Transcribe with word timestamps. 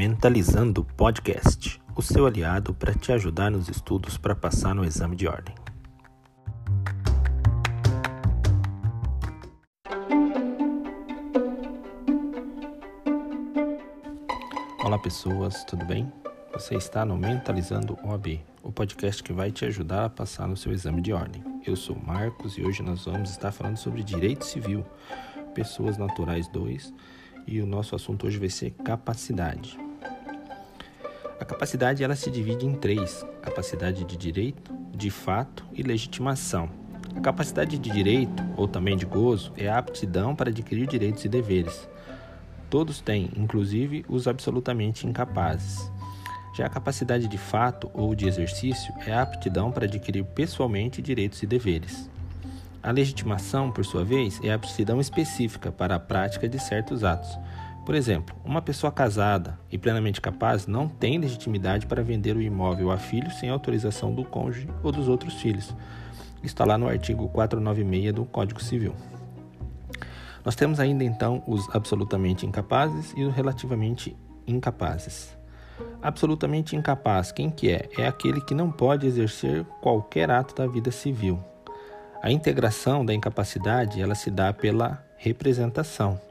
Mentalizando 0.00 0.82
Podcast, 0.82 1.78
o 1.94 2.00
seu 2.00 2.24
aliado 2.24 2.72
para 2.72 2.94
te 2.94 3.12
ajudar 3.12 3.50
nos 3.50 3.68
estudos 3.68 4.16
para 4.16 4.34
passar 4.34 4.74
no 4.74 4.82
exame 4.82 5.14
de 5.14 5.28
ordem. 5.28 5.54
Olá 14.82 14.98
pessoas, 14.98 15.64
tudo 15.64 15.84
bem? 15.84 16.10
Você 16.54 16.76
está 16.76 17.04
no 17.04 17.18
Mentalizando 17.18 17.98
OAB, 18.02 18.40
o 18.62 18.72
podcast 18.72 19.22
que 19.22 19.34
vai 19.34 19.50
te 19.50 19.66
ajudar 19.66 20.06
a 20.06 20.08
passar 20.08 20.48
no 20.48 20.56
seu 20.56 20.72
exame 20.72 21.02
de 21.02 21.12
ordem. 21.12 21.44
Eu 21.66 21.76
sou 21.76 21.94
Marcos 21.94 22.56
e 22.56 22.62
hoje 22.62 22.82
nós 22.82 23.04
vamos 23.04 23.28
estar 23.28 23.52
falando 23.52 23.76
sobre 23.76 24.02
direito 24.02 24.46
civil, 24.46 24.82
pessoas 25.54 25.98
naturais 25.98 26.48
2 26.48 26.90
e 27.46 27.60
o 27.60 27.66
nosso 27.66 27.94
assunto 27.94 28.26
hoje 28.26 28.38
vai 28.38 28.48
ser 28.48 28.70
capacidade. 28.70 29.89
A 31.40 31.44
capacidade 31.44 32.04
ela 32.04 32.14
se 32.14 32.30
divide 32.30 32.66
em 32.66 32.74
três: 32.74 33.24
capacidade 33.40 34.04
de 34.04 34.14
direito, 34.14 34.72
de 34.94 35.10
fato 35.10 35.64
e 35.72 35.82
legitimação. 35.82 36.68
A 37.16 37.20
capacidade 37.20 37.78
de 37.78 37.90
direito, 37.90 38.44
ou 38.58 38.68
também 38.68 38.94
de 38.94 39.06
gozo, 39.06 39.50
é 39.56 39.66
a 39.66 39.78
aptidão 39.78 40.36
para 40.36 40.50
adquirir 40.50 40.86
direitos 40.86 41.24
e 41.24 41.28
deveres. 41.28 41.88
Todos 42.68 43.00
têm, 43.00 43.30
inclusive 43.36 44.04
os 44.06 44.28
absolutamente 44.28 45.06
incapazes. 45.06 45.90
Já 46.54 46.66
a 46.66 46.70
capacidade 46.70 47.26
de 47.26 47.38
fato 47.38 47.90
ou 47.94 48.14
de 48.14 48.28
exercício 48.28 48.92
é 49.06 49.12
a 49.12 49.22
aptidão 49.22 49.72
para 49.72 49.86
adquirir 49.86 50.24
pessoalmente 50.24 51.00
direitos 51.00 51.42
e 51.42 51.46
deveres. 51.46 52.08
A 52.82 52.90
legitimação, 52.90 53.70
por 53.72 53.84
sua 53.84 54.04
vez, 54.04 54.38
é 54.42 54.50
a 54.50 54.56
aptidão 54.56 55.00
específica 55.00 55.72
para 55.72 55.94
a 55.94 56.00
prática 56.00 56.48
de 56.48 56.58
certos 56.58 57.02
atos. 57.02 57.30
Por 57.90 57.96
exemplo, 57.96 58.36
uma 58.44 58.62
pessoa 58.62 58.92
casada 58.92 59.58
e 59.68 59.76
plenamente 59.76 60.20
capaz 60.20 60.64
não 60.64 60.86
tem 60.86 61.18
legitimidade 61.18 61.86
para 61.86 62.04
vender 62.04 62.36
o 62.36 62.40
imóvel 62.40 62.92
a 62.92 62.96
filhos 62.96 63.34
sem 63.40 63.50
autorização 63.50 64.14
do 64.14 64.24
cônjuge 64.24 64.68
ou 64.80 64.92
dos 64.92 65.08
outros 65.08 65.34
filhos. 65.34 65.74
Está 66.40 66.64
lá 66.64 66.78
no 66.78 66.86
artigo 66.86 67.28
496 67.30 68.14
do 68.14 68.24
Código 68.24 68.62
Civil. 68.62 68.94
Nós 70.44 70.54
temos 70.54 70.78
ainda 70.78 71.02
então 71.02 71.42
os 71.48 71.68
absolutamente 71.74 72.46
incapazes 72.46 73.12
e 73.16 73.24
os 73.24 73.34
relativamente 73.34 74.16
incapazes. 74.46 75.36
Absolutamente 76.00 76.76
incapaz, 76.76 77.32
quem 77.32 77.50
que 77.50 77.72
é? 77.72 77.88
É 77.98 78.06
aquele 78.06 78.40
que 78.40 78.54
não 78.54 78.70
pode 78.70 79.04
exercer 79.04 79.64
qualquer 79.80 80.30
ato 80.30 80.54
da 80.54 80.68
vida 80.68 80.92
civil, 80.92 81.42
a 82.22 82.30
integração 82.30 83.04
da 83.04 83.12
incapacidade 83.12 84.00
ela 84.00 84.14
se 84.14 84.30
dá 84.30 84.52
pela 84.52 85.04
representação. 85.16 86.29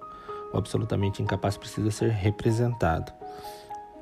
O 0.53 0.57
absolutamente 0.57 1.21
incapaz 1.21 1.57
precisa 1.57 1.91
ser 1.91 2.09
representado. 2.09 3.11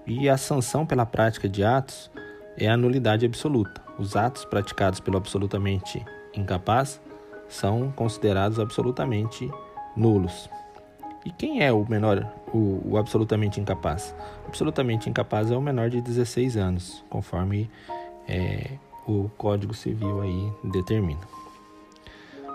E 0.06 0.30
a 0.30 0.38
sanção 0.38 0.86
pela 0.86 1.06
prática 1.06 1.50
de 1.50 1.64
atos 1.64 2.09
é 2.58 2.67
a 2.67 2.78
nulidade 2.78 3.26
absoluta. 3.26 3.81
Os 4.00 4.16
atos 4.16 4.45
praticados 4.45 5.00
pelo 5.00 5.18
absolutamente 5.18 6.06
incapaz 6.34 7.02
são 7.50 7.92
considerados 7.92 8.59
absolutamente 8.59 9.52
nulos. 9.95 10.50
E 11.25 11.31
quem 11.31 11.62
é 11.62 11.73
o 11.73 11.86
menor, 11.90 12.25
o, 12.53 12.81
o, 12.86 12.98
absolutamente 12.98 13.59
incapaz? 13.59 14.16
Absolutamente 14.48 15.09
incapaz 15.09 15.52
é 15.52 15.58
o 15.58 15.62
menor 15.62 15.90
de 15.90 16.00
16 16.00 16.56
anos, 16.56 17.03
conforme 17.09 17.70
é, 18.28 18.72
o 19.06 19.30
Código 19.38 19.73
Civil 19.73 20.22
aí 20.22 20.52
determina. 20.64 21.20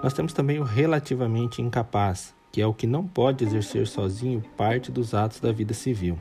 Nós 0.02 0.14
temos 0.14 0.32
também 0.32 0.58
o 0.58 0.62
relativamente 0.62 1.60
incapaz, 1.60 2.34
que 2.52 2.60
é 2.60 2.66
o 2.66 2.74
que 2.74 2.86
não 2.86 3.06
pode 3.06 3.42
exercer 3.42 3.86
sozinho 3.86 4.44
parte 4.56 4.92
dos 4.92 5.14
atos 5.14 5.40
da 5.40 5.50
vida 5.50 5.72
civil. 5.72 6.18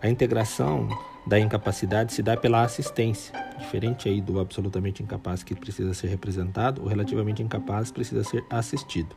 A 0.00 0.08
integração 0.08 0.88
da 1.26 1.38
incapacidade 1.38 2.14
se 2.14 2.22
dá 2.22 2.34
pela 2.34 2.62
assistência, 2.62 3.34
diferente 3.58 4.08
aí 4.08 4.22
do 4.22 4.40
absolutamente 4.40 5.02
incapaz 5.02 5.42
que 5.42 5.54
precisa 5.54 5.92
ser 5.92 6.08
representado, 6.08 6.82
o 6.82 6.86
relativamente 6.86 7.42
incapaz 7.42 7.92
precisa 7.92 8.24
ser 8.24 8.42
assistido. 8.48 9.14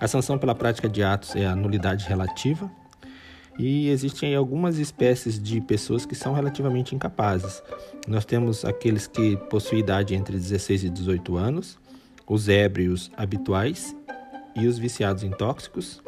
A 0.00 0.08
sanção 0.08 0.38
pela 0.38 0.54
prática 0.54 0.88
de 0.88 1.02
atos 1.02 1.36
é 1.36 1.44
a 1.44 1.54
nulidade 1.54 2.06
relativa, 2.08 2.70
e 3.58 3.88
existem 3.88 4.34
algumas 4.34 4.78
espécies 4.78 5.42
de 5.42 5.60
pessoas 5.60 6.04
que 6.04 6.14
são 6.14 6.34
relativamente 6.34 6.94
incapazes. 6.94 7.62
Nós 8.06 8.24
temos 8.24 8.64
aqueles 8.64 9.06
que 9.06 9.36
possuem 9.48 9.80
idade 9.80 10.14
entre 10.14 10.36
16 10.36 10.84
e 10.84 10.90
18 10.90 11.36
anos, 11.36 11.78
os 12.26 12.48
ébrios 12.48 13.10
habituais 13.16 13.96
e 14.56 14.66
os 14.66 14.78
viciados 14.78 15.22
em 15.22 15.30
tóxicos, 15.30 16.02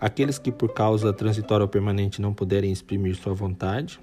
aqueles 0.00 0.38
que 0.38 0.52
por 0.52 0.72
causa 0.72 1.12
transitória 1.12 1.64
ou 1.64 1.68
permanente 1.68 2.20
não 2.20 2.34
puderem 2.34 2.70
exprimir 2.70 3.16
sua 3.16 3.34
vontade, 3.34 3.98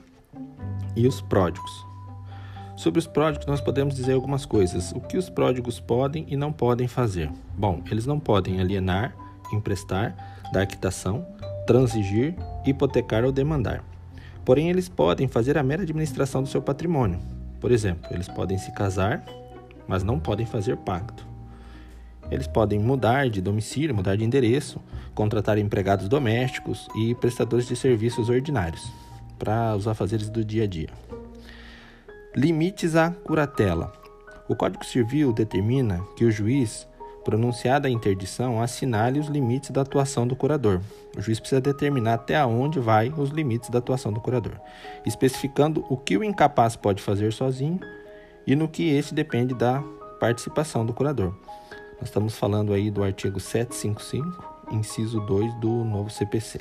e 0.96 1.07
os 1.07 1.22
pródigos. 1.22 1.85
Sobre 2.75 3.00
os 3.00 3.07
pródigos, 3.07 3.46
nós 3.46 3.62
podemos 3.62 3.96
dizer 3.96 4.13
algumas 4.13 4.46
coisas. 4.46 4.91
O 4.94 5.02
que 5.02 5.18
os 5.18 5.30
pródigos 5.30 5.80
podem 5.80 6.25
e 6.30 6.38
não 6.38 6.52
podem 6.52 6.88
fazer? 6.88 7.30
Bom, 7.57 7.81
eles 7.91 8.06
não 8.06 8.19
podem 8.19 8.59
alienar, 8.62 9.13
emprestar, 9.52 10.16
dar 10.53 10.66
quitação, 10.66 11.25
transigir, 11.68 12.36
hipotecar 12.66 13.25
ou 13.25 13.31
demandar. 13.31 13.84
Porém, 14.46 14.69
eles 14.69 14.88
podem 14.88 15.28
fazer 15.28 15.57
a 15.57 15.63
mera 15.63 15.84
administração 15.84 16.41
do 16.41 16.47
seu 16.47 16.62
patrimônio. 16.62 17.19
Por 17.59 17.72
exemplo, 17.72 18.09
eles 18.12 18.30
podem 18.30 18.57
se 18.57 18.72
casar, 18.72 19.24
mas 19.88 20.01
não 20.01 20.19
podem 20.19 20.46
fazer 20.46 20.78
pacto. 20.78 21.28
Eles 22.31 22.47
podem 22.47 22.79
mudar 22.79 23.29
de 23.29 23.41
domicílio, 23.41 23.95
mudar 23.95 24.16
de 24.16 24.23
endereço, 24.23 24.79
contratar 25.16 25.57
empregados 25.57 26.07
domésticos 26.07 26.88
e 26.95 27.16
prestadores 27.16 27.67
de 27.67 27.75
serviços 27.75 28.29
ordinários 28.29 28.91
para 29.38 29.75
os 29.75 29.88
afazeres 29.88 30.29
do 30.29 30.44
dia 30.44 30.66
a 30.66 30.68
dia. 30.68 30.89
Limites 32.35 32.95
à 32.95 33.09
curatela. 33.09 33.91
O 34.47 34.56
Código 34.56 34.85
Civil 34.85 35.34
determina 35.34 36.01
que 36.16 36.25
o 36.25 36.31
juiz, 36.31 36.88
pronunciada 37.23 37.88
a 37.88 37.91
interdição, 37.91 38.62
assinale 38.62 39.19
os 39.19 39.28
limites 39.28 39.72
da 39.72 39.81
atuação 39.81 40.28
do 40.28 40.35
curador. 40.35 40.81
O 41.18 41.22
juiz 41.22 41.39
precisa 41.39 41.62
determinar 41.62 42.16
até 42.16 42.44
onde 42.45 42.79
vai 42.79 43.09
os 43.09 43.29
limites 43.29 43.69
da 43.69 43.79
atuação 43.79 44.12
do 44.12 44.22
curador, 44.22 44.59
especificando 45.06 45.85
o 45.89 45.97
que 45.97 46.18
o 46.18 46.23
incapaz 46.23 46.75
pode 46.75 47.01
fazer 47.01 47.34
sozinho 47.34 47.79
e 48.45 48.56
no 48.56 48.68
que 48.68 48.89
este 48.89 49.13
depende 49.13 49.53
da 49.53 49.84
participação 50.19 50.85
do 50.85 50.94
curador. 50.94 51.34
Nós 51.99 52.07
estamos 52.07 52.37
falando 52.37 52.71
aí 52.71 52.89
do 52.89 53.03
artigo 53.03 53.41
755, 53.41 54.71
inciso 54.71 55.19
2 55.19 55.53
do 55.55 55.83
novo 55.83 56.09
CPC. 56.09 56.59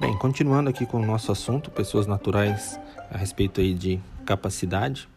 Bem, 0.00 0.18
continuando 0.18 0.68
aqui 0.68 0.84
com 0.84 1.00
o 1.00 1.06
nosso 1.06 1.30
assunto, 1.30 1.70
pessoas 1.70 2.08
naturais 2.08 2.80
a 3.12 3.16
respeito 3.16 3.60
aí 3.60 3.72
de 3.72 4.00
capacidade, 4.26 5.08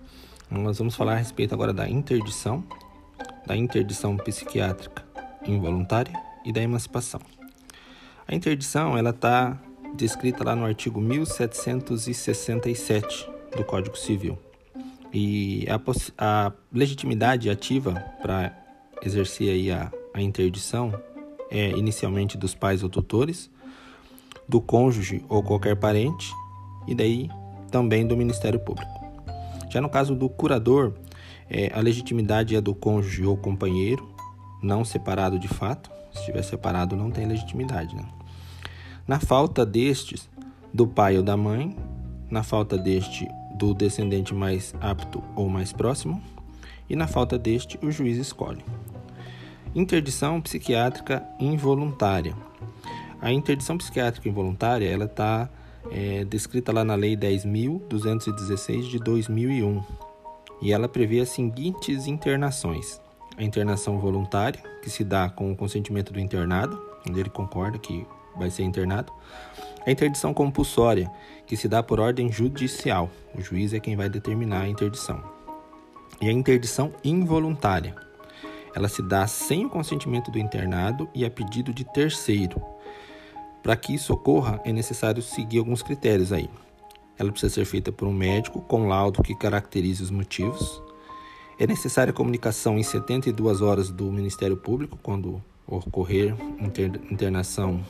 nós 0.51 0.77
vamos 0.77 0.95
falar 0.95 1.13
a 1.13 1.17
respeito 1.17 1.55
agora 1.55 1.73
da 1.73 1.89
interdição, 1.89 2.63
da 3.47 3.57
interdição 3.57 4.15
psiquiátrica 4.17 5.03
involuntária 5.47 6.13
e 6.45 6.53
da 6.53 6.61
emancipação. 6.61 7.40
A 8.31 8.35
interdição 8.35 8.97
ela 8.97 9.09
está 9.09 9.59
descrita 9.93 10.45
lá 10.45 10.55
no 10.55 10.63
artigo 10.63 11.01
1767 11.01 13.29
do 13.57 13.65
Código 13.65 13.97
Civil. 13.97 14.39
E 15.13 15.67
a, 15.69 15.77
a 16.17 16.53
legitimidade 16.71 17.49
ativa 17.49 17.95
para 18.21 18.57
exercer 19.03 19.49
aí 19.49 19.69
a, 19.69 19.91
a 20.13 20.21
interdição 20.21 20.97
é 21.49 21.71
inicialmente 21.71 22.37
dos 22.37 22.55
pais 22.55 22.83
ou 22.83 22.89
tutores, 22.89 23.51
do 24.47 24.61
cônjuge 24.61 25.25
ou 25.27 25.43
qualquer 25.43 25.75
parente, 25.75 26.33
e 26.87 26.95
daí 26.95 27.29
também 27.69 28.07
do 28.07 28.15
Ministério 28.15 28.61
Público. 28.61 28.89
Já 29.69 29.81
no 29.81 29.89
caso 29.89 30.15
do 30.15 30.29
curador, 30.29 30.93
é, 31.49 31.69
a 31.73 31.81
legitimidade 31.81 32.55
é 32.55 32.61
do 32.61 32.73
cônjuge 32.73 33.25
ou 33.25 33.35
companheiro, 33.35 34.09
não 34.63 34.85
separado 34.85 35.37
de 35.37 35.49
fato. 35.49 35.91
Se 36.13 36.19
estiver 36.19 36.43
separado, 36.43 36.95
não 36.95 37.11
tem 37.11 37.25
legitimidade. 37.25 37.93
Né? 37.93 38.05
Na 39.11 39.19
falta 39.19 39.65
destes, 39.65 40.29
do 40.73 40.87
pai 40.87 41.17
ou 41.17 41.21
da 41.21 41.35
mãe, 41.35 41.75
na 42.29 42.43
falta 42.43 42.77
deste, 42.77 43.27
do 43.55 43.73
descendente 43.73 44.33
mais 44.33 44.73
apto 44.79 45.21
ou 45.35 45.49
mais 45.49 45.73
próximo, 45.73 46.23
e 46.89 46.95
na 46.95 47.07
falta 47.07 47.37
deste, 47.37 47.77
o 47.83 47.91
juiz 47.91 48.17
escolhe. 48.17 48.63
Interdição 49.75 50.39
psiquiátrica 50.39 51.25
involuntária. 51.41 52.33
A 53.21 53.33
interdição 53.33 53.77
psiquiátrica 53.77 54.29
involuntária 54.29 54.89
ela 54.89 55.03
está 55.03 55.49
é, 55.91 56.23
descrita 56.23 56.71
lá 56.71 56.85
na 56.85 56.95
Lei 56.95 57.17
10.216 57.17 58.83
de 58.83 58.97
2001 58.97 59.83
e 60.61 60.71
ela 60.71 60.87
prevê 60.87 61.19
as 61.19 61.27
seguintes 61.27 62.07
internações: 62.07 63.01
a 63.35 63.43
internação 63.43 63.99
voluntária, 63.99 64.63
que 64.81 64.89
se 64.89 65.03
dá 65.03 65.29
com 65.29 65.51
o 65.51 65.55
consentimento 65.57 66.13
do 66.13 66.19
internado, 66.21 66.81
onde 67.05 67.19
ele 67.19 67.29
concorda 67.29 67.77
que 67.77 68.07
vai 68.35 68.49
ser 68.49 68.63
internado. 68.63 69.11
A 69.85 69.91
interdição 69.91 70.33
compulsória, 70.33 71.11
que 71.45 71.57
se 71.57 71.67
dá 71.67 71.81
por 71.81 71.99
ordem 71.99 72.31
judicial. 72.31 73.09
O 73.35 73.41
juiz 73.41 73.73
é 73.73 73.79
quem 73.79 73.95
vai 73.95 74.09
determinar 74.09 74.61
a 74.61 74.67
interdição. 74.67 75.23
E 76.21 76.29
a 76.29 76.31
interdição 76.31 76.93
involuntária. 77.03 77.95
Ela 78.75 78.87
se 78.87 79.01
dá 79.01 79.27
sem 79.27 79.65
o 79.65 79.69
consentimento 79.69 80.31
do 80.31 80.39
internado 80.39 81.09
e 81.13 81.25
a 81.25 81.29
pedido 81.29 81.73
de 81.73 81.83
terceiro. 81.83 82.61
Para 83.61 83.75
que 83.75 83.93
isso 83.93 84.13
ocorra, 84.13 84.61
é 84.63 84.71
necessário 84.71 85.21
seguir 85.21 85.59
alguns 85.59 85.81
critérios 85.81 86.31
aí. 86.31 86.49
Ela 87.17 87.31
precisa 87.31 87.53
ser 87.53 87.65
feita 87.65 87.91
por 87.91 88.07
um 88.07 88.13
médico 88.13 88.61
com 88.61 88.87
laudo 88.87 89.21
que 89.21 89.35
caracterize 89.35 90.01
os 90.01 90.09
motivos. 90.09 90.81
É 91.59 91.67
necessária 91.67 92.13
comunicação 92.13 92.79
em 92.79 92.83
72 92.83 93.61
horas 93.61 93.91
do 93.91 94.11
Ministério 94.11 94.57
Público 94.57 94.97
quando 95.01 95.43
ocorrer 95.67 96.35
internação 97.11 97.81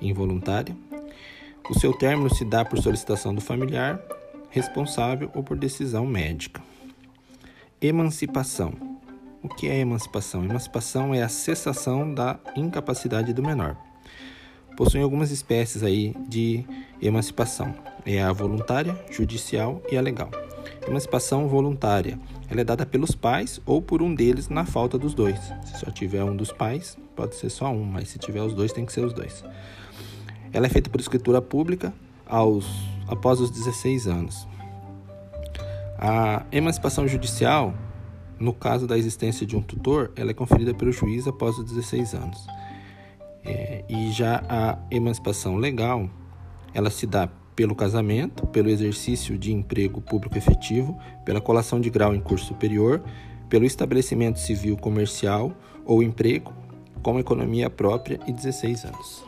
involuntária. 0.00 0.76
O 1.70 1.78
seu 1.78 1.92
término 1.92 2.34
se 2.34 2.44
dá 2.44 2.64
por 2.64 2.78
solicitação 2.80 3.34
do 3.34 3.40
familiar 3.40 4.00
responsável 4.50 5.30
ou 5.34 5.42
por 5.42 5.56
decisão 5.56 6.06
médica. 6.06 6.62
Emancipação. 7.80 8.72
O 9.42 9.48
que 9.48 9.68
é 9.68 9.78
emancipação? 9.78 10.44
Emancipação 10.44 11.14
é 11.14 11.22
a 11.22 11.28
cessação 11.28 12.12
da 12.12 12.38
incapacidade 12.56 13.32
do 13.32 13.42
menor. 13.42 13.76
Possuem 14.76 15.02
algumas 15.02 15.30
espécies 15.30 15.82
aí 15.82 16.14
de 16.28 16.64
emancipação. 17.00 17.74
É 18.04 18.22
a 18.22 18.32
voluntária, 18.32 18.98
judicial 19.10 19.82
e 19.90 19.96
a 19.96 20.00
legal. 20.00 20.30
Emancipação 20.86 21.48
voluntária. 21.48 22.18
Ela 22.50 22.62
é 22.62 22.64
dada 22.64 22.86
pelos 22.86 23.14
pais 23.14 23.60
ou 23.66 23.82
por 23.82 24.02
um 24.02 24.14
deles 24.14 24.48
na 24.48 24.64
falta 24.64 24.98
dos 24.98 25.14
dois. 25.14 25.38
Se 25.66 25.80
só 25.80 25.90
tiver 25.90 26.24
um 26.24 26.34
dos 26.34 26.50
pais, 26.50 26.96
pode 27.14 27.34
ser 27.36 27.50
só 27.50 27.70
um, 27.70 27.84
mas 27.84 28.08
se 28.08 28.18
tiver 28.18 28.42
os 28.42 28.54
dois, 28.54 28.72
tem 28.72 28.86
que 28.86 28.92
ser 28.92 29.04
os 29.04 29.12
dois. 29.12 29.44
Ela 30.58 30.66
é 30.66 30.68
feita 30.68 30.90
por 30.90 31.00
escritura 31.00 31.40
pública 31.40 31.94
aos, 32.26 32.66
após 33.06 33.38
os 33.38 33.48
16 33.48 34.08
anos. 34.08 34.48
A 35.96 36.44
emancipação 36.50 37.06
judicial 37.06 37.72
no 38.40 38.52
caso 38.52 38.84
da 38.84 38.98
existência 38.98 39.46
de 39.46 39.56
um 39.56 39.62
tutor, 39.62 40.10
ela 40.16 40.32
é 40.32 40.34
conferida 40.34 40.74
pelo 40.74 40.90
juiz 40.90 41.28
após 41.28 41.56
os 41.58 41.64
16 41.64 42.14
anos. 42.14 42.44
É, 43.44 43.84
e 43.88 44.10
já 44.10 44.42
a 44.48 44.76
emancipação 44.90 45.54
legal, 45.54 46.10
ela 46.74 46.90
se 46.90 47.06
dá 47.06 47.28
pelo 47.54 47.76
casamento, 47.76 48.44
pelo 48.48 48.68
exercício 48.68 49.38
de 49.38 49.52
emprego 49.52 50.00
público 50.00 50.36
efetivo, 50.36 50.98
pela 51.24 51.40
colação 51.40 51.80
de 51.80 51.88
grau 51.88 52.12
em 52.16 52.20
curso 52.20 52.46
superior, 52.46 53.00
pelo 53.48 53.64
estabelecimento 53.64 54.40
civil 54.40 54.76
comercial 54.76 55.52
ou 55.84 56.02
emprego 56.02 56.52
com 57.00 57.16
economia 57.20 57.70
própria 57.70 58.18
e 58.26 58.32
16 58.32 58.86
anos. 58.86 59.27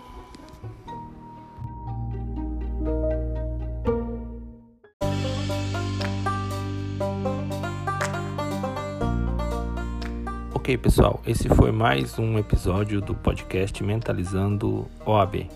Ok, 10.71 10.79
pessoal, 10.79 11.21
esse 11.27 11.49
foi 11.49 11.73
mais 11.73 12.17
um 12.17 12.39
episódio 12.39 13.01
do 13.01 13.13
podcast 13.13 13.83
Mentalizando 13.83 14.87
OAB. 15.05 15.49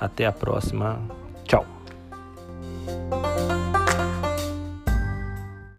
Até 0.00 0.24
a 0.24 0.32
próxima. 0.32 0.98